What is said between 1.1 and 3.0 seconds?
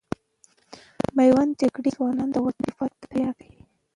میوند جګړې کې ځوانان د وطن دفاع